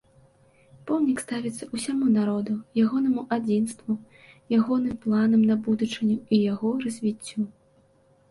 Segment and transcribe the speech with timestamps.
[0.91, 2.55] Помнік ставіцца ўсяму народу,
[2.85, 3.91] ягонаму адзінству,
[4.59, 7.39] ягоным планам на будучыню і яго развіццю.